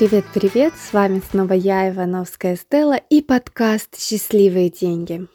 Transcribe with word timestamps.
Привет-привет! 0.00 0.72
С 0.78 0.94
вами 0.94 1.20
снова 1.30 1.52
я, 1.52 1.90
Ивановская 1.90 2.56
Стелла 2.56 2.94
и 2.94 3.20
подкаст 3.20 4.00
«Счастливые 4.00 4.70
деньги». 4.70 5.26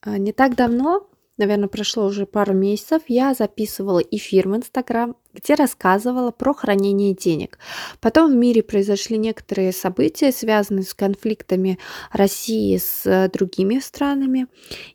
А, 0.00 0.16
не 0.16 0.32
так 0.32 0.56
давно, 0.56 1.06
наверное, 1.36 1.68
прошло 1.68 2.06
уже 2.06 2.24
пару 2.24 2.54
месяцев, 2.54 3.02
я 3.08 3.34
записывала 3.34 3.98
эфир 3.98 4.48
в 4.48 4.56
Инстаграм, 4.56 5.14
где 5.34 5.52
рассказывала 5.56 6.30
про 6.30 6.54
хранение 6.54 7.12
денег. 7.12 7.58
Потом 8.00 8.32
в 8.32 8.34
мире 8.34 8.62
произошли 8.62 9.18
некоторые 9.18 9.72
события, 9.72 10.32
связанные 10.32 10.84
с 10.84 10.94
конфликтами 10.94 11.78
России 12.12 12.78
с 12.78 13.02
э, 13.04 13.28
другими 13.28 13.80
странами. 13.80 14.46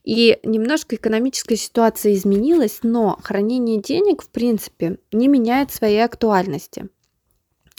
И 0.04 0.40
немножко 0.42 0.96
экономическая 0.96 1.56
ситуация 1.56 2.16
изменилась, 2.16 2.80
но 2.82 3.20
хранение 3.22 3.80
денег, 3.80 4.24
в 4.24 4.30
принципе, 4.32 4.98
не 5.12 5.28
меняет 5.28 5.72
своей 5.72 6.04
актуальности. 6.04 6.90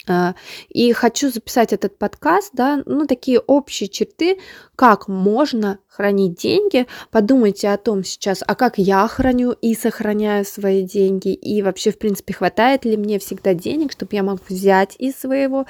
А, 0.07 0.35
и 0.69 0.91
хочу 0.91 1.29
записать 1.29 1.71
этот 1.71 1.97
подкаст, 1.97 2.51
да, 2.53 2.83
ну, 2.85 3.07
такие 3.07 3.39
общие 3.39 3.87
черты, 3.87 4.37
как 4.75 5.07
можно 5.07 5.79
хранить 5.87 6.35
деньги. 6.35 6.87
Подумайте 7.09 7.69
о 7.69 7.77
том 7.77 8.03
сейчас, 8.03 8.43
а 8.45 8.55
как 8.55 8.77
я 8.77 9.07
храню 9.07 9.51
и 9.51 9.75
сохраняю 9.75 10.43
свои 10.43 10.83
деньги, 10.83 11.33
и 11.33 11.61
вообще, 11.61 11.91
в 11.91 11.99
принципе, 11.99 12.33
хватает 12.33 12.83
ли 12.83 12.97
мне 12.97 13.17
всегда 13.19 13.53
денег, 13.53 13.91
чтобы 13.93 14.15
я 14.15 14.23
мог 14.23 14.39
взять 14.49 14.95
из 14.97 15.15
своего, 15.15 15.65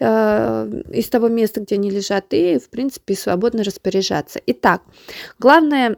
э, 0.00 0.82
из 0.92 1.08
того 1.08 1.28
места, 1.28 1.60
где 1.60 1.76
они 1.76 1.90
лежат, 1.90 2.26
и, 2.30 2.58
в 2.58 2.68
принципе, 2.70 3.14
свободно 3.14 3.62
распоряжаться. 3.62 4.40
Итак, 4.46 4.82
главное 5.38 5.96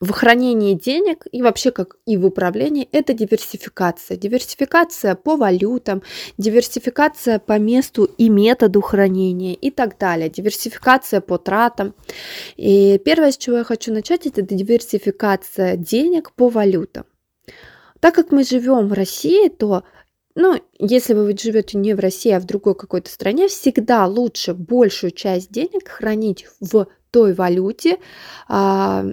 в 0.00 0.12
хранении 0.12 0.74
денег 0.74 1.26
и 1.30 1.42
вообще 1.42 1.70
как 1.70 1.96
и 2.06 2.16
в 2.16 2.24
управлении 2.24 2.88
это 2.90 3.12
диверсификация. 3.12 4.16
Диверсификация 4.16 5.14
по 5.14 5.36
валютам, 5.36 6.02
диверсификация 6.38 7.38
по 7.38 7.58
месту 7.58 8.04
и 8.04 8.30
методу 8.30 8.80
хранения 8.80 9.54
и 9.54 9.70
так 9.70 9.98
далее. 9.98 10.30
Диверсификация 10.30 11.20
по 11.20 11.36
тратам. 11.36 11.94
И 12.56 12.98
первое, 13.04 13.30
с 13.30 13.36
чего 13.36 13.58
я 13.58 13.64
хочу 13.64 13.92
начать, 13.92 14.26
это 14.26 14.40
диверсификация 14.40 15.76
денег 15.76 16.32
по 16.32 16.48
валютам. 16.48 17.04
Так 18.00 18.14
как 18.14 18.32
мы 18.32 18.44
живем 18.44 18.88
в 18.88 18.94
России, 18.94 19.48
то 19.50 19.84
ну, 20.34 20.58
если 20.78 21.12
вы 21.12 21.36
живете 21.36 21.76
не 21.76 21.92
в 21.92 22.00
России, 22.00 22.32
а 22.32 22.40
в 22.40 22.46
другой 22.46 22.74
какой-то 22.74 23.10
стране, 23.10 23.48
всегда 23.48 24.06
лучше 24.06 24.54
большую 24.54 25.10
часть 25.10 25.50
денег 25.50 25.88
хранить 25.88 26.46
в 26.60 26.86
той 27.10 27.34
валюте, 27.34 27.98
а, 28.48 29.04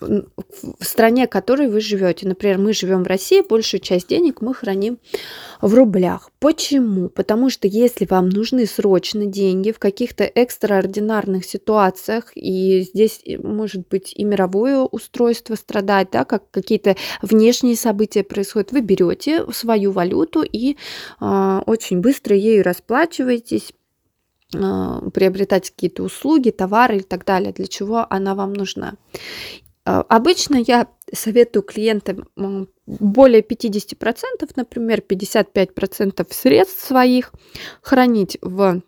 в 0.00 0.84
стране, 0.84 1.26
в 1.26 1.30
которой 1.30 1.68
вы 1.68 1.80
живете. 1.80 2.26
Например, 2.26 2.58
мы 2.58 2.72
живем 2.72 3.02
в 3.04 3.06
России, 3.06 3.42
большую 3.46 3.80
часть 3.80 4.08
денег 4.08 4.40
мы 4.40 4.54
храним 4.54 4.98
в 5.60 5.74
рублях. 5.74 6.30
Почему? 6.38 7.08
Потому 7.08 7.50
что 7.50 7.68
если 7.68 8.06
вам 8.08 8.28
нужны 8.28 8.66
срочно 8.66 9.26
деньги 9.26 9.72
в 9.72 9.78
каких-то 9.78 10.24
экстраординарных 10.24 11.44
ситуациях, 11.44 12.32
и 12.34 12.80
здесь 12.82 13.20
э, 13.24 13.38
может 13.38 13.88
быть 13.88 14.12
и 14.14 14.24
мировое 14.24 14.80
устройство 14.80 15.54
страдать, 15.54 16.08
да, 16.12 16.24
как 16.24 16.50
какие-то 16.50 16.96
внешние 17.22 17.76
события 17.76 18.22
происходят, 18.22 18.72
вы 18.72 18.80
берете 18.80 19.44
свою 19.52 19.92
валюту 19.92 20.42
и 20.42 20.76
э, 21.20 21.60
очень 21.66 22.00
быстро 22.00 22.34
ею 22.34 22.64
расплачиваетесь 22.64 23.72
а, 24.54 25.00
приобретать 25.10 25.70
какие-то 25.70 26.02
услуги, 26.02 26.50
товары 26.50 26.98
и 26.98 27.02
так 27.02 27.24
далее, 27.24 27.52
для 27.52 27.66
чего 27.66 28.06
она 28.10 28.34
вам 28.34 28.52
нужна. 28.52 28.94
А, 29.90 30.02
обычно 30.08 30.56
я 30.56 30.86
советую 31.12 31.64
клиентам 31.64 32.28
более 32.86 33.42
50%, 33.42 34.52
например, 34.54 35.00
55% 35.00 36.26
средств 36.30 36.86
своих 36.86 37.32
хранить 37.82 38.38
в 38.40 38.82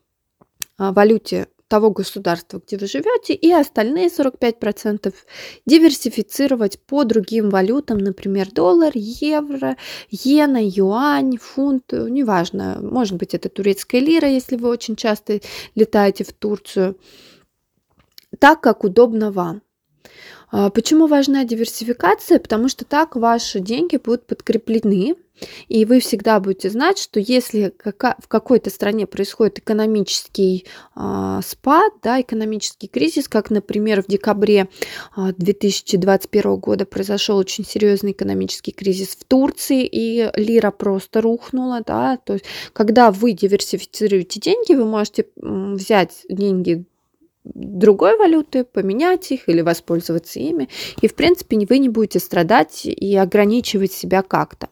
а, 0.78 0.92
валюте 0.92 1.48
того 1.66 1.90
государства, 1.90 2.62
где 2.64 2.76
вы 2.76 2.86
живете, 2.86 3.34
и 3.34 3.50
остальные 3.50 4.10
45% 4.10 5.12
диверсифицировать 5.66 6.78
по 6.78 7.02
другим 7.02 7.50
валютам, 7.50 7.98
например, 7.98 8.52
доллар, 8.52 8.92
евро, 8.94 9.76
иена, 10.08 10.60
юань, 10.62 11.36
фунт, 11.38 11.92
неважно, 11.92 12.78
может 12.80 13.16
быть, 13.16 13.34
это 13.34 13.48
турецкая 13.48 14.00
лира, 14.00 14.28
если 14.28 14.54
вы 14.54 14.68
очень 14.68 14.94
часто 14.94 15.40
летаете 15.74 16.22
в 16.22 16.32
Турцию, 16.32 16.96
так, 18.38 18.60
как 18.60 18.84
удобно 18.84 19.32
вам. 19.32 19.62
А, 20.52 20.68
почему 20.68 21.06
важна 21.06 21.44
диверсификация? 21.44 22.38
Потому 22.38 22.68
что 22.68 22.84
так 22.84 23.16
ваши 23.16 23.58
деньги 23.58 23.96
будут 23.96 24.26
подкреплены, 24.26 25.16
и 25.68 25.84
вы 25.86 25.98
всегда 25.98 26.38
будете 26.40 26.68
знать, 26.68 26.98
что 26.98 27.18
если 27.18 27.72
в 27.82 28.28
какой-то 28.28 28.68
стране 28.68 29.06
происходит 29.06 29.58
экономический 29.58 30.66
э, 30.94 31.40
спад, 31.44 31.94
да, 32.02 32.20
экономический 32.20 32.86
кризис, 32.86 33.28
как, 33.28 33.50
например, 33.50 34.02
в 34.02 34.06
декабре 34.06 34.68
2021 35.16 36.50
а, 36.50 36.56
года 36.56 36.84
произошел 36.84 37.38
очень 37.38 37.64
серьезный 37.64 38.12
экономический 38.12 38.72
кризис 38.72 39.16
в 39.16 39.24
Турции, 39.24 39.88
и 39.90 40.30
лира 40.36 40.70
просто 40.70 41.22
рухнула, 41.22 41.80
да, 41.84 42.18
то 42.18 42.34
есть 42.34 42.44
когда 42.74 43.10
вы 43.10 43.32
диверсифицируете 43.32 44.38
деньги, 44.38 44.74
вы 44.74 44.84
можете 44.84 45.26
взять 45.36 46.24
деньги 46.28 46.84
другой 47.44 48.16
валюты, 48.16 48.64
поменять 48.64 49.30
их 49.32 49.48
или 49.48 49.60
воспользоваться 49.60 50.38
ими. 50.38 50.68
И, 51.00 51.08
в 51.08 51.14
принципе, 51.14 51.56
вы 51.68 51.78
не 51.78 51.88
будете 51.88 52.18
страдать 52.18 52.86
и 52.86 53.16
ограничивать 53.16 53.92
себя 53.92 54.22
как-то. 54.22 54.68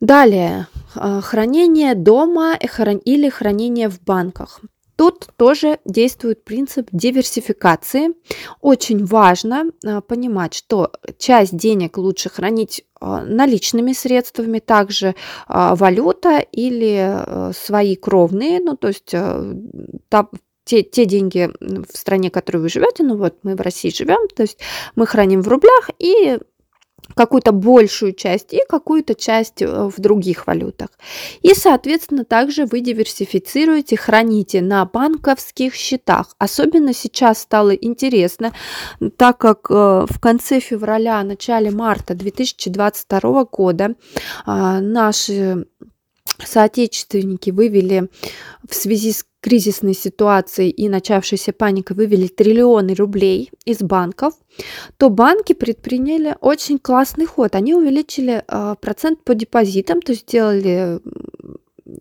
Далее, 0.00 0.66
а, 0.94 1.20
хранение 1.20 1.94
дома 1.94 2.56
или 2.56 3.28
хранение 3.28 3.90
в 3.90 4.00
банках. 4.02 4.60
Тут 4.96 5.28
тоже 5.36 5.78
действует 5.84 6.44
принцип 6.44 6.88
диверсификации. 6.92 8.14
Очень 8.62 9.04
важно 9.04 9.64
а, 9.84 10.00
понимать, 10.00 10.54
что 10.54 10.92
часть 11.18 11.54
денег 11.54 11.98
лучше 11.98 12.30
хранить 12.30 12.84
а, 12.98 13.22
наличными 13.22 13.92
средствами, 13.92 14.58
также 14.58 15.14
валюта 15.48 16.38
или 16.38 17.52
свои 17.52 17.94
кровные, 17.96 18.60
ну 18.60 18.76
то 18.76 18.88
есть 18.88 19.14
те, 20.70 20.84
те 20.84 21.04
деньги 21.04 21.50
в 21.60 21.96
стране, 21.96 22.30
в 22.30 22.32
которой 22.32 22.58
вы 22.58 22.68
живете, 22.68 23.02
ну 23.02 23.16
вот 23.16 23.34
мы 23.42 23.56
в 23.56 23.60
России 23.60 23.90
живем, 23.90 24.28
то 24.28 24.42
есть 24.42 24.58
мы 24.94 25.04
храним 25.04 25.42
в 25.42 25.48
рублях 25.48 25.90
и 25.98 26.38
какую-то 27.16 27.50
большую 27.50 28.12
часть 28.12 28.52
и 28.52 28.60
какую-то 28.68 29.16
часть 29.16 29.62
э, 29.62 29.66
в 29.66 30.00
других 30.00 30.46
валютах. 30.46 30.90
И, 31.42 31.54
соответственно, 31.54 32.24
также 32.24 32.66
вы 32.66 32.80
диверсифицируете, 32.80 33.96
храните 33.96 34.60
на 34.60 34.84
банковских 34.84 35.74
счетах. 35.74 36.36
Особенно 36.38 36.94
сейчас 36.94 37.40
стало 37.40 37.70
интересно, 37.70 38.52
так 39.16 39.38
как 39.38 39.66
э, 39.70 40.06
в 40.08 40.20
конце 40.20 40.60
февраля, 40.60 41.20
начале 41.24 41.72
марта 41.72 42.14
2022 42.14 43.44
года 43.46 43.96
а, 44.46 44.80
наши 44.80 45.66
соотечественники 46.44 47.50
вывели 47.50 48.08
в 48.68 48.74
связи 48.74 49.12
с 49.12 49.24
кризисной 49.40 49.94
ситуацией 49.94 50.70
и 50.70 50.88
начавшейся 50.88 51.52
паникой 51.52 51.96
вывели 51.96 52.28
триллионы 52.28 52.94
рублей 52.94 53.50
из 53.64 53.78
банков, 53.78 54.34
то 54.98 55.08
банки 55.08 55.54
предприняли 55.54 56.36
очень 56.40 56.78
классный 56.78 57.26
ход. 57.26 57.54
Они 57.54 57.74
увеличили 57.74 58.44
э, 58.46 58.74
процент 58.80 59.24
по 59.24 59.34
депозитам, 59.34 60.02
то 60.02 60.12
есть 60.12 60.22
сделали 60.28 61.00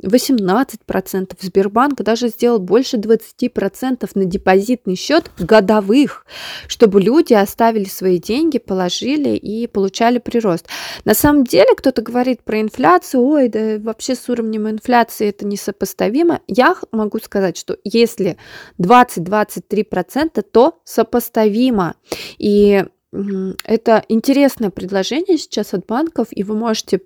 18%, 0.04 1.38
Сбербанк 1.40 2.02
даже 2.02 2.30
сделал 2.30 2.60
больше 2.60 2.98
20% 2.98 4.10
на 4.14 4.26
депозитный 4.26 4.96
счет 4.96 5.32
годовых, 5.40 6.26
чтобы 6.68 7.02
люди 7.02 7.34
оставили 7.34 7.86
свои 7.86 8.20
деньги, 8.20 8.58
положили 8.58 9.36
и 9.36 9.68
получали 9.68 10.20
прирост. 10.20 10.68
На 11.06 11.14
самом 11.14 11.44
деле 11.44 11.76
кто-то 11.76 12.02
говорит 12.02 12.44
про 12.44 12.62
инфляцию, 12.62 13.24
ой, 13.24 13.50
да 13.50 13.78
вообще 13.80 14.16
с 14.16 14.30
уровнем 14.30 14.70
инфляции 14.70 15.30
это 15.30 15.46
несопоставимо. 15.46 16.42
Я 16.48 16.76
могу 16.92 17.20
сказать, 17.20 17.58
что 17.58 17.78
если 17.84 18.38
20-23%, 18.80 20.42
то 20.42 20.80
сопоставимо. 20.84 21.96
И 22.38 22.84
это 23.12 24.04
интересное 24.08 24.70
предложение 24.70 25.40
сейчас 25.40 25.74
от 25.74 25.86
банков, 25.88 26.28
и 26.30 26.44
вы 26.44 26.56
можете 26.56 27.02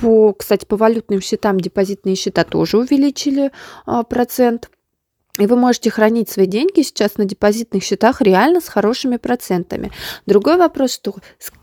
по, 0.00 0.32
кстати, 0.32 0.64
по 0.64 0.76
валютным 0.76 1.20
счетам 1.20 1.60
депозитные 1.60 2.14
счета 2.14 2.44
тоже 2.44 2.78
увеличили 2.78 3.50
а, 3.86 4.02
процент 4.02 4.70
И 5.38 5.46
вы 5.46 5.56
можете 5.56 5.90
хранить 5.90 6.30
свои 6.30 6.46
деньги 6.46 6.82
сейчас 6.82 7.16
на 7.16 7.24
депозитных 7.24 7.82
счетах 7.82 8.20
реально 8.20 8.60
с 8.60 8.68
хорошими 8.68 9.16
процентами. 9.16 9.90
Другой 10.26 10.56
вопрос, 10.56 10.92
что 10.92 11.16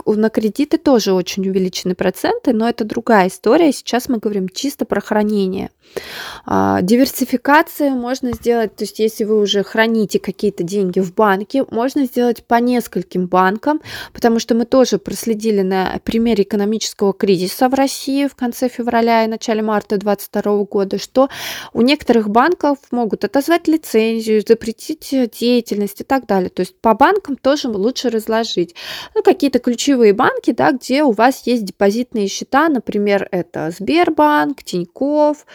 на 0.05 0.29
кредиты 0.29 0.77
тоже 0.77 1.13
очень 1.13 1.47
увеличены 1.47 1.95
проценты, 1.95 2.51
но 2.51 2.67
это 2.67 2.83
другая 2.83 3.29
история. 3.29 3.71
Сейчас 3.71 4.09
мы 4.09 4.17
говорим 4.17 4.49
чисто 4.49 4.83
про 4.83 4.99
хранение. 4.99 5.69
А, 6.45 6.81
диверсификацию 6.81 7.91
можно 7.91 8.33
сделать, 8.33 8.75
то 8.75 8.83
есть 8.83 8.99
если 8.99 9.23
вы 9.23 9.39
уже 9.39 9.63
храните 9.63 10.19
какие-то 10.19 10.63
деньги 10.63 10.99
в 10.99 11.13
банке, 11.13 11.65
можно 11.69 12.05
сделать 12.05 12.43
по 12.45 12.55
нескольким 12.55 13.27
банкам, 13.27 13.81
потому 14.13 14.39
что 14.39 14.55
мы 14.55 14.65
тоже 14.65 14.97
проследили 14.97 15.61
на 15.61 15.99
примере 16.03 16.43
экономического 16.43 17.13
кризиса 17.13 17.69
в 17.69 17.73
России 17.73 18.27
в 18.27 18.35
конце 18.35 18.69
февраля 18.69 19.25
и 19.25 19.27
начале 19.27 19.61
марта 19.61 19.97
2022 19.97 20.63
года, 20.65 20.97
что 20.97 21.29
у 21.73 21.81
некоторых 21.81 22.29
банков 22.29 22.77
могут 22.91 23.23
отозвать 23.25 23.60
лицензию, 23.67 24.43
запретить 24.45 25.13
деятельность 25.39 26.01
и 26.01 26.03
так 26.03 26.25
далее. 26.25 26.49
То 26.49 26.61
есть 26.61 26.79
по 26.79 26.93
банкам 26.93 27.35
тоже 27.35 27.69
лучше 27.69 28.09
разложить. 28.09 28.75
Ну, 29.15 29.23
какие-то 29.23 29.59
ключевые 29.59 30.13
банки, 30.13 30.51
да, 30.51 30.71
где 30.71 31.03
у 31.03 31.11
вас 31.11 31.45
есть 31.47 31.65
депозитные 31.65 32.27
счета, 32.27 32.69
например, 32.69 33.27
это 33.31 33.71
Сбербанк, 33.71 34.63
Тиньков, 34.63 35.45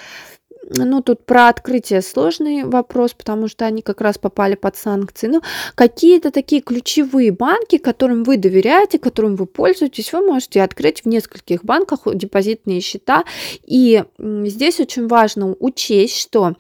ну, 0.70 1.02
тут 1.02 1.24
про 1.24 1.48
открытие 1.48 2.02
сложный 2.02 2.64
вопрос, 2.64 3.14
потому 3.14 3.48
что 3.48 3.66
они 3.66 3.82
как 3.82 4.00
раз 4.00 4.18
попали 4.18 4.54
под 4.54 4.76
санкции. 4.76 5.28
Ну, 5.28 5.42
какие-то 5.74 6.30
такие 6.30 6.60
ключевые 6.62 7.32
банки, 7.32 7.78
которым 7.78 8.24
вы 8.24 8.36
доверяете, 8.36 8.98
которым 8.98 9.36
вы 9.36 9.46
пользуетесь, 9.46 10.12
вы 10.12 10.20
можете 10.20 10.62
открыть 10.62 11.02
в 11.02 11.06
нескольких 11.06 11.64
банках 11.64 12.00
депозитные 12.14 12.80
счета. 12.80 13.24
И 13.64 14.02
здесь 14.18 14.80
очень 14.80 15.06
важно 15.06 15.54
учесть, 15.60 16.18
что 16.18 16.54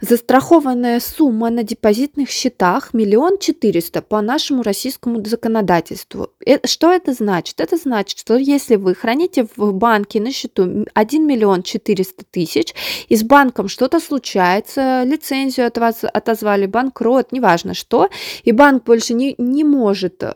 застрахованная 0.00 1.00
сумма 1.00 1.50
на 1.50 1.62
депозитных 1.62 2.30
счетах 2.30 2.92
миллион 2.92 3.38
четыреста 3.38 4.02
по 4.02 4.20
нашему 4.20 4.62
российскому 4.62 5.24
законодательству. 5.24 6.30
Э, 6.44 6.58
что 6.66 6.92
это 6.92 7.12
значит? 7.12 7.60
Это 7.60 7.76
значит, 7.76 8.18
что 8.18 8.36
если 8.36 8.76
вы 8.76 8.94
храните 8.94 9.46
в 9.56 9.72
банке 9.72 10.20
на 10.20 10.32
счету 10.32 10.86
1 10.92 11.26
миллион 11.26 11.62
четыреста 11.62 12.24
тысяч, 12.30 12.74
из 13.08 13.22
банка 13.22 13.45
банком 13.46 13.68
что-то 13.68 14.00
случается, 14.00 15.04
лицензию 15.04 15.66
от 15.66 15.78
вас 15.78 16.02
отозвали, 16.02 16.66
банкрот, 16.66 17.32
неважно 17.32 17.74
что, 17.74 18.08
и 18.42 18.52
банк 18.52 18.84
больше 18.84 19.14
не, 19.14 19.34
не 19.38 19.64
может 19.64 20.22
э, 20.22 20.32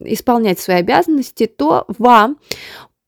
исполнять 0.00 0.60
свои 0.60 0.76
обязанности, 0.76 1.46
то 1.46 1.86
вам 1.98 2.38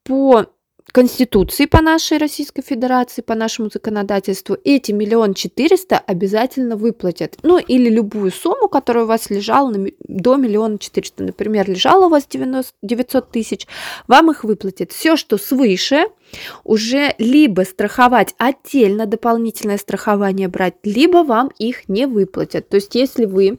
по 0.05 0.47
Конституции 0.93 1.65
по 1.65 1.81
нашей 1.81 2.19
Российской 2.19 2.61
Федерации, 2.61 3.23
по 3.23 3.35
нашему 3.35 3.71
законодательству, 3.73 4.59
эти 4.63 4.93
миллион 4.93 5.33
четыреста 5.33 5.99
обязательно 5.99 6.77
выплатят. 6.77 7.39
Ну, 7.43 7.59
или 7.59 7.89
любую 7.89 8.31
сумму, 8.31 8.69
которая 8.69 9.05
у 9.05 9.07
вас 9.07 9.31
лежала 9.31 9.71
на, 9.71 9.89
до 10.07 10.37
миллиона 10.37 10.79
четыреста. 10.79 11.25
Например, 11.25 11.69
лежала 11.69 12.07
у 12.07 12.09
вас 12.11 12.27
90, 12.29 12.75
900 12.83 13.31
тысяч, 13.31 13.67
вам 14.07 14.31
их 14.31 14.45
выплатят. 14.45 14.93
Все, 14.93 15.17
что 15.17 15.39
свыше, 15.39 16.09
уже 16.63 17.15
либо 17.17 17.63
страховать 17.63 18.35
отдельно, 18.37 19.07
дополнительное 19.07 19.79
страхование 19.79 20.49
брать, 20.49 20.75
либо 20.85 21.25
вам 21.25 21.51
их 21.59 21.89
не 21.89 22.07
выплатят. 22.07 22.69
То 22.69 22.77
есть, 22.77 22.95
если 22.95 23.25
вы 23.25 23.59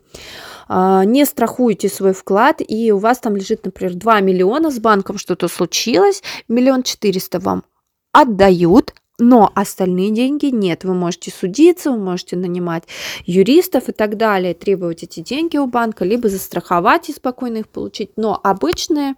не 0.69 1.25
страхуете 1.25 1.89
свой 1.89 2.13
вклад, 2.13 2.61
и 2.65 2.91
у 2.91 2.97
вас 2.97 3.19
там 3.19 3.35
лежит, 3.35 3.65
например, 3.65 3.95
2 3.95 4.19
миллиона, 4.21 4.71
с 4.71 4.79
банком 4.79 5.17
что-то 5.17 5.47
случилось, 5.47 6.23
миллион 6.47 6.83
четыреста 6.83 7.39
вам 7.39 7.63
отдают, 8.11 8.93
но 9.19 9.51
остальные 9.53 10.11
деньги 10.11 10.47
нет. 10.47 10.83
Вы 10.83 10.93
можете 10.93 11.31
судиться, 11.31 11.91
вы 11.91 11.97
можете 11.97 12.35
нанимать 12.35 12.83
юристов 13.25 13.89
и 13.89 13.91
так 13.91 14.17
далее, 14.17 14.53
требовать 14.53 15.03
эти 15.03 15.19
деньги 15.19 15.57
у 15.57 15.67
банка, 15.67 16.03
либо 16.05 16.29
застраховать 16.29 17.09
и 17.09 17.13
спокойно 17.13 17.57
их 17.57 17.67
получить. 17.67 18.11
Но 18.15 18.39
обычная 18.41 19.15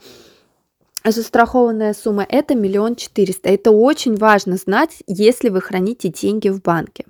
застрахованная 1.04 1.94
сумма 1.94 2.26
это 2.28 2.56
миллион 2.56 2.96
четыреста. 2.96 3.50
Это 3.50 3.72
очень 3.72 4.16
важно 4.16 4.58
знать, 4.58 5.04
если 5.08 5.50
вы 5.50 5.62
храните 5.62 6.10
деньги 6.10 6.50
в 6.50 6.62
банке. 6.62 7.06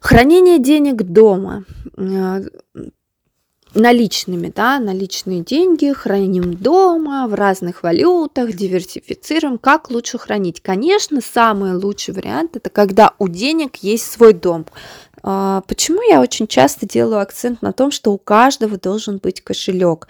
Хранение 0.00 0.58
денег 0.58 1.02
дома 1.02 1.64
наличными, 3.76 4.52
да, 4.54 4.78
наличные 4.80 5.40
деньги 5.40 5.92
храним 5.92 6.54
дома 6.54 7.28
в 7.28 7.34
разных 7.34 7.82
валютах, 7.82 8.52
диверсифицируем. 8.54 9.58
Как 9.58 9.90
лучше 9.90 10.18
хранить? 10.18 10.60
Конечно, 10.60 11.20
самый 11.20 11.74
лучший 11.74 12.14
вариант 12.14 12.56
это 12.56 12.70
когда 12.70 13.12
у 13.18 13.28
денег 13.28 13.76
есть 13.76 14.10
свой 14.10 14.32
дом. 14.32 14.66
А, 15.22 15.62
почему 15.68 16.00
я 16.02 16.20
очень 16.20 16.46
часто 16.46 16.86
делаю 16.86 17.20
акцент 17.20 17.62
на 17.62 17.72
том, 17.72 17.90
что 17.90 18.12
у 18.12 18.18
каждого 18.18 18.78
должен 18.78 19.18
быть 19.18 19.42
кошелек? 19.42 20.08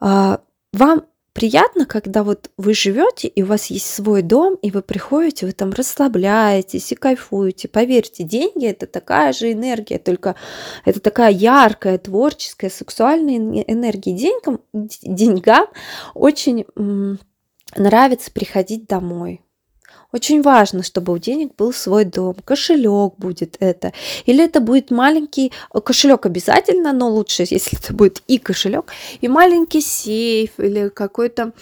А, 0.00 0.40
вам 0.72 1.04
приятно, 1.32 1.86
когда 1.86 2.22
вот 2.22 2.50
вы 2.56 2.74
живете, 2.74 3.28
и 3.28 3.42
у 3.42 3.46
вас 3.46 3.66
есть 3.66 3.86
свой 3.86 4.22
дом, 4.22 4.56
и 4.56 4.70
вы 4.70 4.82
приходите, 4.82 5.46
вы 5.46 5.52
там 5.52 5.70
расслабляетесь 5.70 6.92
и 6.92 6.94
кайфуете. 6.94 7.68
Поверьте, 7.68 8.24
деньги 8.24 8.66
это 8.66 8.86
такая 8.86 9.32
же 9.32 9.52
энергия, 9.52 9.98
только 9.98 10.36
это 10.84 11.00
такая 11.00 11.30
яркая, 11.30 11.98
творческая, 11.98 12.70
сексуальная 12.70 13.36
энергия. 13.36 14.12
Деньгам, 14.12 14.60
деньгам 14.72 15.68
очень 16.14 16.66
нравится 17.76 18.30
приходить 18.30 18.86
домой. 18.86 19.42
Очень 20.12 20.42
важно, 20.42 20.82
чтобы 20.82 21.12
у 21.12 21.18
денег 21.18 21.54
был 21.56 21.72
свой 21.72 22.04
дом, 22.04 22.34
кошелек 22.44 23.14
будет 23.16 23.56
это. 23.60 23.92
Или 24.26 24.44
это 24.44 24.60
будет 24.60 24.90
маленький 24.90 25.52
э, 25.72 25.80
кошелек 25.80 26.26
обязательно, 26.26 26.92
но 26.92 27.08
лучше, 27.08 27.42
если 27.50 27.78
это 27.78 27.94
будет 27.94 28.22
и 28.26 28.38
кошелек, 28.38 28.92
и 29.20 29.28
маленький 29.28 29.80
сейф, 29.80 30.58
или 30.58 30.88
какой-то 30.88 31.52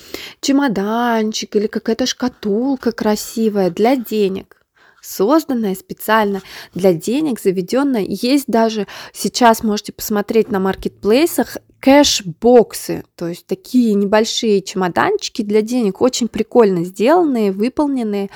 чемоданчик, 0.40 1.54
или 1.56 1.66
какая-то 1.66 2.06
шкатулка 2.06 2.92
красивая 2.92 3.70
для 3.70 3.96
денег 3.96 4.54
созданная 5.00 5.74
специально 5.74 6.42
для 6.74 6.92
денег, 6.92 7.40
заведенная. 7.40 8.04
Есть 8.06 8.46
даже 8.48 8.86
сейчас 9.12 9.62
можете 9.62 9.92
посмотреть 9.92 10.50
на 10.50 10.58
маркетплейсах 10.58 11.56
кэш-боксы, 11.80 13.04
то 13.14 13.28
есть 13.28 13.46
такие 13.46 13.94
небольшие 13.94 14.62
чемоданчики 14.62 15.42
для 15.42 15.62
денег, 15.62 16.00
очень 16.00 16.28
прикольно 16.28 16.84
сделанные, 16.84 17.52
выполненные. 17.52 18.30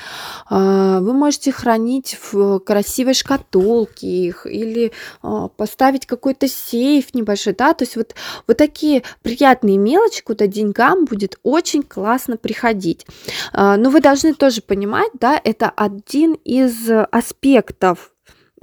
А, 0.49 1.01
вы 1.01 1.13
можете 1.13 1.51
хранить 1.51 2.19
в 2.21 2.61
красивой 2.61 3.15
шкатулке 3.15 4.07
их 4.07 4.47
или 4.47 4.93
а, 5.23 5.49
поставить 5.49 6.07
какой-то 6.07 6.47
сейф 6.47 7.15
небольшой, 7.15 7.55
да, 7.55 7.75
то 7.75 7.83
есть 7.83 7.97
вот, 7.97 8.15
вот 8.47 8.57
такие 8.57 9.03
приятные 9.23 9.77
мелочи, 9.77 10.23
куда 10.23 10.47
деньгам 10.47 11.05
будет 11.05 11.39
очень 11.43 11.83
классно 11.83 12.37
приходить. 12.37 13.07
А, 13.53 13.77
но 13.77 13.91
вы 13.91 14.01
должны 14.01 14.35
тоже 14.35 14.63
понимать, 14.63 15.11
да, 15.15 15.41
это 15.43 15.69
один 15.69 16.35
из 16.45 16.89
аспектов 17.11 18.13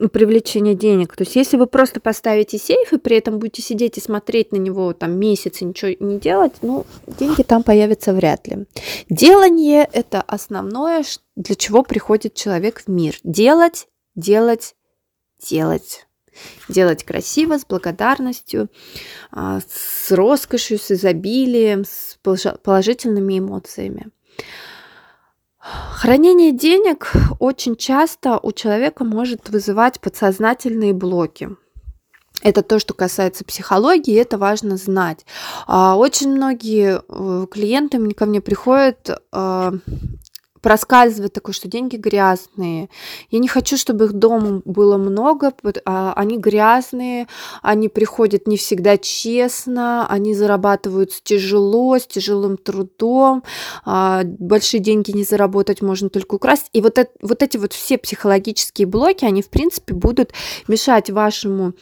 привлечения 0.07 0.75
денег. 0.75 1.15
То 1.15 1.23
есть, 1.23 1.35
если 1.35 1.57
вы 1.57 1.67
просто 1.67 1.99
поставите 1.99 2.57
сейф 2.57 2.93
и 2.93 2.97
при 2.97 3.17
этом 3.17 3.39
будете 3.39 3.61
сидеть 3.61 3.97
и 3.97 4.01
смотреть 4.01 4.51
на 4.51 4.57
него 4.57 4.93
там 4.93 5.19
месяц 5.19 5.61
и 5.61 5.65
ничего 5.65 5.91
не 5.99 6.19
делать, 6.19 6.53
ну, 6.61 6.85
деньги 7.07 7.43
там 7.43 7.63
появятся 7.63 8.13
вряд 8.13 8.47
ли. 8.47 8.65
Делание– 9.09 9.87
это 9.93 10.21
основное, 10.21 11.03
для 11.35 11.55
чего 11.55 11.83
приходит 11.83 12.33
человек 12.33 12.83
в 12.85 12.87
мир. 12.87 13.15
Делать, 13.23 13.87
делать, 14.15 14.75
делать. 15.45 16.05
Делать 16.69 17.03
красиво, 17.03 17.57
с 17.57 17.65
благодарностью, 17.65 18.69
а, 19.31 19.59
с 19.59 20.11
роскошью, 20.11 20.79
с 20.79 20.91
изобилием, 20.91 21.83
с 21.83 22.17
положительными 22.63 23.39
эмоциями. 23.39 24.07
Хранение 25.59 26.53
денег 26.53 27.11
очень 27.39 27.75
часто 27.75 28.39
у 28.41 28.51
человека 28.53 29.03
может 29.03 29.49
вызывать 29.49 29.99
подсознательные 29.99 30.93
блоки. 30.93 31.49
Это 32.41 32.63
то, 32.63 32.79
что 32.79 32.93
касается 32.93 33.43
психологии, 33.43 34.15
это 34.15 34.37
важно 34.37 34.77
знать. 34.77 35.25
А, 35.67 35.97
очень 35.97 36.31
многие 36.33 37.01
э, 37.01 37.47
клиенты 37.47 38.13
ко 38.13 38.25
мне 38.25 38.39
приходят 38.39 39.21
а, 39.33 39.73
проскальзывает 40.61 41.33
такое, 41.33 41.53
что 41.53 41.67
деньги 41.67 41.95
грязные. 41.95 42.89
Я 43.29 43.39
не 43.39 43.47
хочу, 43.47 43.77
чтобы 43.77 44.05
их 44.05 44.13
дома 44.13 44.61
было 44.65 44.97
много, 44.97 45.53
а 45.85 46.13
они 46.15 46.37
грязные, 46.37 47.27
они 47.61 47.89
приходят 47.89 48.47
не 48.47 48.57
всегда 48.57 48.97
честно, 48.97 50.07
они 50.07 50.33
зарабатывают 50.33 51.11
тяжело, 51.23 51.97
с 51.97 52.05
тяжелым 52.05 52.57
трудом, 52.57 53.43
а, 53.85 54.23
большие 54.23 54.79
деньги 54.79 55.11
не 55.11 55.23
заработать 55.23 55.81
можно 55.81 56.09
только 56.09 56.35
украсть. 56.35 56.69
И 56.73 56.81
вот, 56.81 56.97
это, 56.97 57.11
вот 57.21 57.43
эти 57.43 57.57
вот 57.57 57.73
все 57.73 57.97
психологические 57.97 58.87
блоки, 58.87 59.25
они, 59.25 59.41
в 59.41 59.49
принципе, 59.49 59.93
будут 59.93 60.31
мешать 60.67 61.09
вашему 61.09 61.73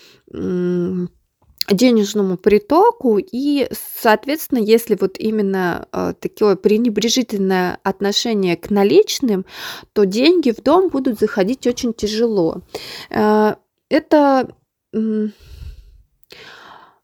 денежному 1.70 2.38
притоку 2.38 3.18
и, 3.20 3.68
соответственно, 3.72 4.60
если 4.60 4.98
вот 5.00 5.18
именно 5.20 5.88
э, 5.92 6.14
такое 6.20 6.56
пренебрежительное 6.56 7.80
отношение 7.84 8.56
к 8.56 8.70
наличным, 8.70 9.46
то 9.94 10.06
деньги 10.06 10.52
в 10.52 10.62
дом 10.62 10.90
будут 10.90 11.20
заходить 11.20 11.68
очень 11.68 11.94
тяжело. 11.94 12.62
Э, 13.10 13.56
это 13.90 14.50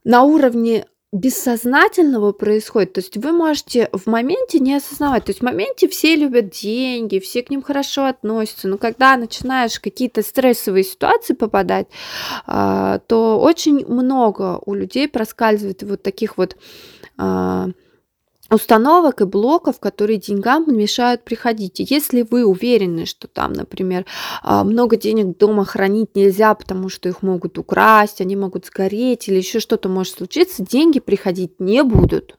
на 0.04 0.24
уровне 0.24 0.86
бессознательного 1.14 2.32
происходит. 2.32 2.94
То 2.94 3.00
есть 3.00 3.18
вы 3.18 3.32
можете 3.32 3.88
в 3.94 4.08
моменте 4.08 4.60
не 4.60 4.76
осознавать. 4.76 5.26
То 5.26 5.30
есть 5.30 5.42
в 5.42 5.44
моменте 5.44 5.88
все 5.88 6.16
любят 6.16 6.50
деньги, 6.50 7.20
все 7.20 7.44
к 7.44 7.52
ним 7.52 7.62
хорошо 7.62 8.08
относятся. 8.08 8.68
Но 8.68 8.80
когда 8.80 9.16
начинаешь 9.16 9.80
какие-то 9.80 10.24
стрессовые 10.24 10.84
ситуации 10.84 11.36
попадать, 11.36 11.86
а, 12.48 12.98
то 13.08 13.40
очень 13.40 13.86
много 13.86 14.60
у 14.66 14.74
людей 14.74 15.08
проскальзывает 15.08 15.84
вот 15.84 16.02
таких 16.02 16.36
вот 16.38 16.58
а, 17.18 17.70
установок 18.54 19.22
и 19.22 19.26
блоков, 19.26 19.80
которые 19.80 20.18
деньгам 20.18 20.66
мешают 20.68 21.24
приходить. 21.24 21.80
Если 21.80 22.22
вы 22.22 22.46
уверены, 22.46 23.06
что 23.06 23.28
там, 23.28 23.54
например, 23.54 24.06
а, 24.42 24.64
много 24.64 24.98
денег 24.98 25.38
дома 25.38 25.66
хранить 25.66 26.16
нельзя, 26.16 26.54
потому 26.54 26.90
что 26.90 27.10
их 27.10 27.22
могут 27.22 27.58
украсть, 27.58 28.22
они 28.22 28.36
могут 28.36 28.66
сгореть 28.66 29.28
или 29.28 29.38
еще 29.38 29.60
что-то 29.60 29.90
может 29.90 30.18
случиться, 30.18 30.64
деньги 30.64 31.00
приходить 31.00 31.60
не 31.60 31.84
будут. 31.84 32.38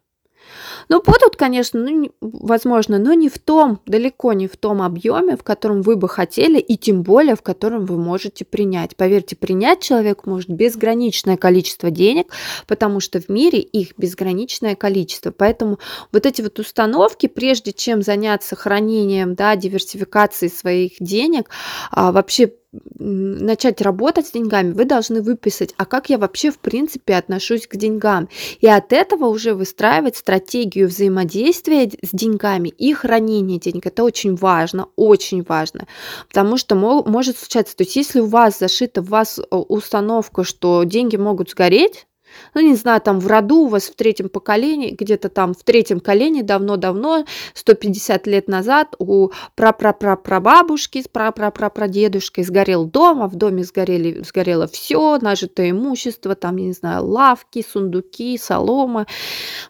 Ну, 0.88 1.02
будут, 1.02 1.36
конечно, 1.36 1.80
ну, 1.80 2.10
возможно, 2.20 2.98
но 2.98 3.14
не 3.14 3.28
в 3.28 3.38
том, 3.38 3.80
далеко 3.86 4.32
не 4.32 4.48
в 4.48 4.56
том 4.56 4.82
объеме, 4.82 5.36
в 5.36 5.42
котором 5.42 5.82
вы 5.82 5.96
бы 5.96 6.08
хотели, 6.08 6.58
и 6.58 6.76
тем 6.76 7.02
более, 7.02 7.36
в 7.36 7.42
котором 7.42 7.86
вы 7.86 7.96
можете 7.96 8.44
принять. 8.44 8.96
Поверьте, 8.96 9.36
принять 9.36 9.80
человек 9.80 10.26
может 10.26 10.50
безграничное 10.50 11.36
количество 11.36 11.90
денег, 11.90 12.32
потому 12.66 13.00
что 13.00 13.20
в 13.20 13.28
мире 13.28 13.60
их 13.60 13.92
безграничное 13.96 14.76
количество. 14.76 15.30
Поэтому 15.30 15.78
вот 16.12 16.26
эти 16.26 16.42
вот 16.42 16.58
установки, 16.58 17.26
прежде 17.26 17.72
чем 17.72 18.02
заняться 18.02 18.56
хранением, 18.56 19.34
да, 19.34 19.56
диверсификацией 19.56 20.50
своих 20.50 20.92
денег, 21.00 21.48
а, 21.90 22.12
вообще 22.12 22.52
начать 22.98 23.80
работать 23.80 24.26
с 24.26 24.32
деньгами, 24.32 24.72
вы 24.72 24.84
должны 24.84 25.22
выписать, 25.22 25.74
а 25.76 25.84
как 25.84 26.10
я 26.10 26.18
вообще 26.18 26.50
в 26.50 26.58
принципе 26.58 27.14
отношусь 27.14 27.66
к 27.66 27.76
деньгам. 27.76 28.28
И 28.60 28.66
от 28.66 28.92
этого 28.92 29.26
уже 29.26 29.54
выстраивать 29.54 30.16
стратегию 30.16 30.88
взаимодействия 30.88 31.90
с 32.02 32.10
деньгами 32.12 32.68
и 32.68 32.92
хранения 32.92 33.58
денег. 33.58 33.86
Это 33.86 34.04
очень 34.04 34.34
важно, 34.34 34.88
очень 34.96 35.44
важно. 35.46 35.86
Потому 36.28 36.56
что 36.56 36.74
может 36.74 37.38
случаться, 37.38 37.76
то 37.76 37.84
есть 37.84 37.96
если 37.96 38.20
у 38.20 38.26
вас 38.26 38.58
зашита 38.58 39.02
в 39.02 39.08
вас 39.08 39.38
э, 39.38 39.42
установка, 39.50 40.44
что 40.44 40.84
деньги 40.84 41.16
могут 41.16 41.50
сгореть, 41.50 42.06
ну, 42.54 42.60
не 42.60 42.74
знаю, 42.74 43.00
там 43.00 43.20
в 43.20 43.26
роду 43.26 43.62
у 43.64 43.68
вас 43.68 43.84
в 43.84 43.96
третьем 43.96 44.28
поколении, 44.28 44.94
где-то 44.98 45.28
там 45.28 45.54
в 45.54 45.62
третьем 45.64 46.00
колене 46.00 46.42
давно-давно, 46.42 47.24
150 47.54 48.26
лет 48.26 48.48
назад 48.48 48.94
у 48.98 49.30
прапрапрапрабабушки 49.54 51.02
с 51.02 51.08
прапрапрапрадедушкой 51.08 52.44
сгорел 52.44 52.84
дом, 52.84 53.22
а 53.22 53.28
в 53.28 53.36
доме 53.36 53.64
сгорели, 53.64 54.22
сгорело 54.22 54.66
все, 54.66 55.18
нажитое 55.18 55.70
имущество, 55.70 56.34
там, 56.34 56.56
не 56.56 56.72
знаю, 56.72 57.06
лавки, 57.06 57.64
сундуки, 57.68 58.38
солома, 58.38 59.06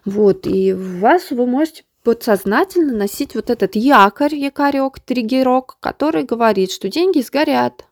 вот, 0.03 0.47
и 0.47 0.73
вас 0.73 1.31
вы 1.31 1.45
можете 1.45 1.83
подсознательно 2.03 2.93
носить 2.93 3.33
вот 3.35 3.49
этот 3.49 3.75
якорь, 3.75 4.35
якорек, 4.35 4.99
триггерок, 4.99 5.77
который 5.79 6.23
говорит, 6.23 6.71
что 6.71 6.87
деньги 6.87 7.19
сгорят. 7.19 7.85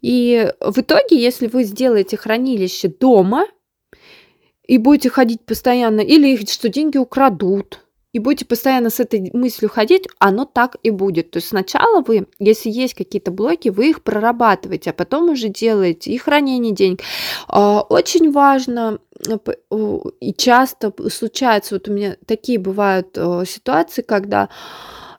И 0.00 0.52
в 0.60 0.80
итоге, 0.80 1.22
если 1.22 1.46
вы 1.46 1.64
сделаете 1.64 2.16
хранилище 2.16 2.88
дома, 2.88 3.46
и 4.72 4.78
будете 4.78 5.10
ходить 5.10 5.44
постоянно, 5.44 6.00
или 6.00 6.34
что 6.46 6.70
деньги 6.70 6.96
украдут, 6.96 7.80
и 8.14 8.18
будете 8.18 8.46
постоянно 8.46 8.88
с 8.88 9.00
этой 9.00 9.28
мыслью 9.34 9.68
ходить, 9.68 10.08
оно 10.18 10.46
так 10.46 10.78
и 10.82 10.88
будет. 10.88 11.30
То 11.30 11.36
есть 11.40 11.48
сначала 11.48 12.00
вы, 12.00 12.26
если 12.38 12.70
есть 12.70 12.94
какие-то 12.94 13.30
блоки, 13.32 13.68
вы 13.68 13.90
их 13.90 14.02
прорабатываете, 14.02 14.88
а 14.88 14.92
потом 14.94 15.28
уже 15.28 15.48
делаете 15.48 16.10
и 16.10 16.16
хранение 16.16 16.72
денег. 16.72 17.00
А, 17.48 17.82
очень 17.82 18.32
важно 18.32 18.98
э, 19.28 19.36
и 20.20 20.32
часто 20.32 20.90
случается, 21.10 21.74
вот 21.74 21.88
у 21.88 21.92
меня 21.92 22.16
такие 22.24 22.58
бывают 22.58 23.08
э, 23.16 23.44
ситуации, 23.46 24.00
когда 24.00 24.48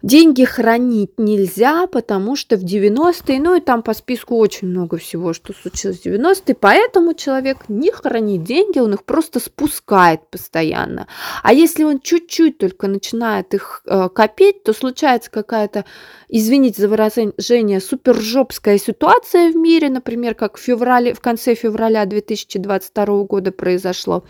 Деньги 0.04 0.44
хранить 0.44 1.18
нельзя, 1.18 1.88
потому 1.88 2.36
что 2.36 2.58
в 2.58 2.66
90-е, 2.66 3.40
ну 3.40 3.56
и 3.56 3.62
там 3.62 3.82
по 3.82 3.94
списку 3.94 4.36
очень 4.36 4.68
много 4.68 4.98
всего, 4.98 5.32
что 5.32 5.54
случилось 5.54 6.02
в 6.02 6.06
90-е, 6.06 6.56
поэтому 6.60 7.14
человек 7.14 7.70
не 7.70 7.90
хранит 7.90 8.44
деньги, 8.44 8.80
он 8.80 8.96
их 8.96 9.06
просто 9.06 9.40
спускает 9.40 10.20
постоянно. 10.30 11.08
А 11.42 11.54
если 11.54 11.86
он 11.86 12.02
чуть-чуть 12.02 12.58
только 12.58 12.88
начинает 12.88 13.54
их 13.54 13.82
э, 13.86 14.10
копить, 14.10 14.64
то 14.64 14.74
случается 14.74 15.32
какая-то, 15.32 15.86
извините 16.28 16.82
за 16.82 16.90
выражение, 16.90 17.80
супержопская 17.80 18.78
ситуация 18.80 19.54
в 19.54 19.56
мире, 19.56 19.90
например, 19.90 20.36
как 20.36 20.58
в, 20.58 20.60
феврале, 20.60 21.14
в 21.14 21.22
конце 21.22 21.56
февраля 21.56 22.06
2022 22.06 23.06
года 23.24 23.54
произошло. 23.54 24.26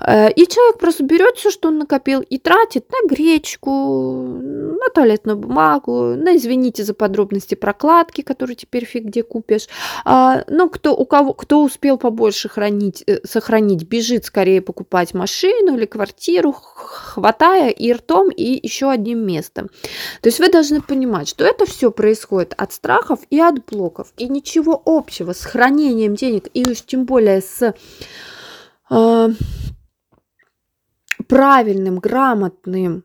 Э, 0.00 0.32
и 0.32 0.46
человек 0.46 0.78
просто 0.78 1.04
берет 1.04 1.36
все, 1.36 1.50
что 1.50 1.68
он 1.68 1.76
накопил, 1.76 2.22
и 2.22 2.38
тратит 2.38 2.86
на 2.90 3.06
гречку, 3.06 4.38
на 4.40 5.01
туалетную 5.02 5.36
бумагу, 5.36 6.14
ну, 6.16 6.36
извините 6.36 6.84
за 6.84 6.94
подробности 6.94 7.56
прокладки, 7.56 8.20
которые 8.20 8.54
теперь 8.54 8.84
фиг 8.84 9.06
где 9.06 9.24
купишь. 9.24 9.66
А, 10.04 10.44
но 10.46 10.68
кто, 10.68 10.94
у 10.94 11.04
кого, 11.04 11.34
кто 11.34 11.64
успел 11.64 11.98
побольше 11.98 12.48
хранить, 12.48 13.02
э, 13.08 13.18
сохранить, 13.26 13.88
бежит 13.88 14.24
скорее 14.24 14.62
покупать 14.62 15.12
машину 15.12 15.76
или 15.76 15.86
квартиру, 15.86 16.52
хватая 16.52 17.70
и 17.70 17.92
ртом, 17.92 18.30
и 18.30 18.60
еще 18.64 18.90
одним 18.90 19.26
местом. 19.26 19.70
То 20.20 20.28
есть 20.28 20.38
вы 20.38 20.48
должны 20.48 20.80
понимать, 20.80 21.28
что 21.28 21.44
это 21.44 21.66
все 21.66 21.90
происходит 21.90 22.54
от 22.56 22.72
страхов 22.72 23.18
и 23.28 23.40
от 23.40 23.64
блоков. 23.64 24.12
И 24.18 24.28
ничего 24.28 24.80
общего 24.86 25.32
с 25.32 25.44
хранением 25.44 26.14
денег, 26.14 26.46
и 26.54 26.64
уж 26.70 26.82
тем 26.82 27.06
более 27.06 27.40
с 27.40 27.74
э, 28.88 29.28
правильным, 31.26 31.98
грамотным 31.98 33.02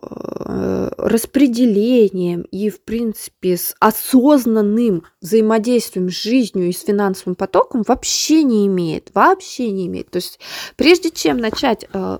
распределением 0.00 2.42
и, 2.42 2.70
в 2.70 2.80
принципе, 2.80 3.56
с 3.56 3.74
осознанным 3.80 5.04
взаимодействием 5.20 6.10
с 6.10 6.14
жизнью 6.14 6.68
и 6.68 6.72
с 6.72 6.82
финансовым 6.82 7.34
потоком 7.34 7.82
вообще 7.86 8.42
не 8.42 8.66
имеет. 8.66 9.10
Вообще 9.14 9.70
не 9.70 9.86
имеет. 9.86 10.10
То 10.10 10.16
есть 10.16 10.40
прежде 10.76 11.10
чем 11.10 11.38
начать 11.38 11.86
э, 11.92 12.18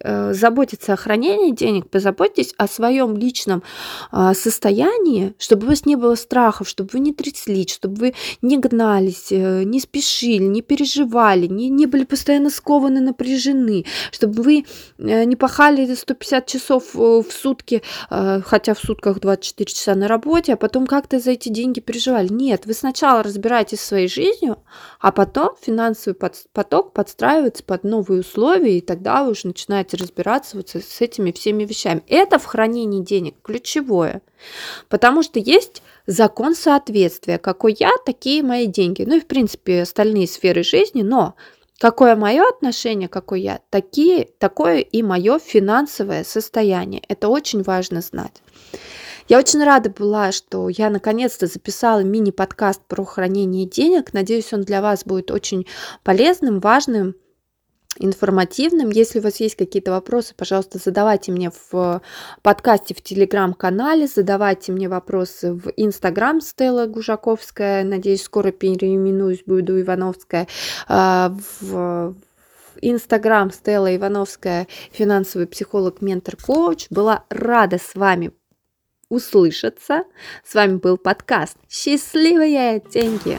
э, 0.00 0.34
заботиться 0.34 0.92
о 0.92 0.96
хранении 0.96 1.52
денег, 1.52 1.88
позаботьтесь 1.88 2.54
о 2.56 2.68
своем 2.68 3.16
личном 3.16 3.62
э, 4.12 4.32
состоянии, 4.34 5.34
чтобы 5.38 5.66
у 5.66 5.70
вас 5.70 5.86
не 5.86 5.96
было 5.96 6.14
страхов, 6.14 6.68
чтобы 6.68 6.90
вы 6.92 7.00
не 7.00 7.12
тряслись, 7.12 7.72
чтобы 7.72 7.96
вы 7.96 8.14
не 8.42 8.58
гнались, 8.58 9.28
э, 9.30 9.64
не 9.64 9.80
спешили, 9.80 10.44
не 10.44 10.62
переживали, 10.62 11.46
не, 11.46 11.68
не 11.68 11.86
были 11.86 12.04
постоянно 12.04 12.50
скованы, 12.50 13.00
напряжены, 13.00 13.84
чтобы 14.10 14.42
вы 14.42 14.64
э, 14.98 15.24
не 15.24 15.36
пахали 15.36 15.92
150 15.94 16.46
часов 16.46 16.94
в 17.22 17.32
сутки, 17.32 17.82
э, 18.10 18.40
хотя 18.44 18.74
в 18.74 18.78
сутках 18.78 19.20
24 19.20 19.70
часа 19.70 19.94
на 19.94 20.08
работе, 20.08 20.54
а 20.54 20.56
потом 20.56 20.86
как-то 20.86 21.18
за 21.18 21.32
эти 21.32 21.48
деньги 21.48 21.80
переживали. 21.80 22.28
Нет, 22.28 22.66
вы 22.66 22.74
сначала 22.74 23.22
разбираетесь 23.22 23.80
своей 23.80 24.08
жизнью, 24.08 24.58
а 25.00 25.12
потом 25.12 25.50
финансовый 25.60 26.14
поток 26.14 26.92
подстраивается 26.92 27.62
под 27.64 27.84
новые 27.84 28.20
условия, 28.20 28.78
и 28.78 28.80
тогда 28.80 29.24
вы 29.24 29.32
уже 29.32 29.46
начинаете 29.46 29.96
разбираться 29.96 30.56
вот 30.56 30.70
с 30.70 31.00
этими 31.00 31.32
всеми 31.32 31.64
вещами. 31.64 32.02
Это 32.08 32.38
в 32.38 32.44
хранении 32.44 33.02
денег 33.02 33.36
ключевое. 33.42 34.22
Потому 34.88 35.22
что 35.22 35.38
есть 35.38 35.82
закон 36.06 36.54
соответствия. 36.54 37.38
Какой 37.38 37.76
я, 37.78 37.90
такие 38.04 38.42
мои 38.42 38.66
деньги. 38.66 39.02
Ну 39.02 39.16
и, 39.16 39.20
в 39.20 39.26
принципе, 39.26 39.82
остальные 39.82 40.26
сферы 40.26 40.62
жизни, 40.62 41.02
но 41.02 41.34
Какое 41.78 42.14
мое 42.14 42.48
отношение, 42.48 43.08
какой 43.08 43.40
я, 43.40 43.60
такие, 43.70 44.28
такое 44.38 44.78
и 44.78 45.02
мое 45.02 45.38
финансовое 45.38 46.24
состояние. 46.24 47.02
Это 47.08 47.28
очень 47.28 47.62
важно 47.62 48.00
знать. 48.00 48.42
Я 49.28 49.38
очень 49.38 49.62
рада 49.64 49.90
была, 49.90 50.32
что 50.32 50.68
я 50.68 50.90
наконец-то 50.90 51.46
записала 51.46 52.00
мини-подкаст 52.00 52.82
про 52.86 53.04
хранение 53.04 53.66
денег. 53.66 54.12
Надеюсь, 54.12 54.52
он 54.52 54.62
для 54.62 54.82
вас 54.82 55.04
будет 55.04 55.30
очень 55.30 55.66
полезным, 56.02 56.60
важным 56.60 57.14
информативным. 57.98 58.90
Если 58.90 59.18
у 59.18 59.22
вас 59.22 59.40
есть 59.40 59.56
какие-то 59.56 59.90
вопросы, 59.90 60.34
пожалуйста, 60.36 60.78
задавайте 60.82 61.32
мне 61.32 61.50
в 61.70 62.02
подкасте 62.42 62.94
в 62.94 63.02
телеграм-канале, 63.02 64.06
задавайте 64.06 64.72
мне 64.72 64.88
вопросы 64.88 65.52
в 65.52 65.72
инстаграм 65.76 66.40
Стелла 66.40 66.86
Гужаковская, 66.86 67.84
надеюсь, 67.84 68.22
скоро 68.22 68.50
переименуюсь, 68.50 69.42
буду 69.44 69.80
Ивановская, 69.80 70.48
а, 70.88 71.34
в 71.60 72.16
Инстаграм 72.80 73.50
Стелла 73.52 73.94
Ивановская, 73.94 74.66
финансовый 74.90 75.46
психолог, 75.46 76.00
ментор, 76.02 76.36
коуч. 76.36 76.86
Была 76.90 77.24
рада 77.30 77.78
с 77.78 77.94
вами 77.94 78.32
услышаться. 79.08 80.04
С 80.44 80.54
вами 80.54 80.76
был 80.76 80.96
подкаст 80.96 81.56
«Счастливые 81.68 82.82
деньги». 82.92 83.38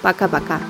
Пока-пока. 0.00 0.60